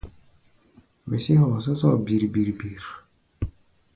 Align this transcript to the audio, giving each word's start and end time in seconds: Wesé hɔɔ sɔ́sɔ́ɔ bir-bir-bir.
Wesé 1.07 1.33
hɔɔ 1.39 1.57
sɔ́sɔ́ɔ 1.65 1.95
bir-bir-bir. 2.05 2.83